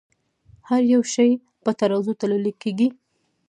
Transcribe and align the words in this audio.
هر 0.67 0.81
يو 0.91 1.01
شے 1.13 1.27
پۀ 1.63 1.71
ترازو 1.79 2.11
تللے 2.19 2.51
کيږې 2.61 2.87